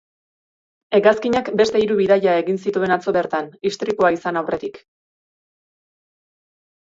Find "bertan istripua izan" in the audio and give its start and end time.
3.19-4.41